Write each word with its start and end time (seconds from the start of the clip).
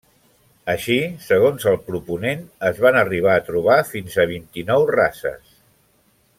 Així, 0.71 0.95
segons 1.25 1.67
el 1.73 1.77
proponent, 1.89 2.41
es 2.71 2.81
van 2.87 2.99
arribar 3.03 3.37
a 3.41 3.45
trobar 3.53 3.79
fins 3.93 4.19
a 4.25 4.29
vint-i-nou 4.35 4.91
races. 4.97 5.57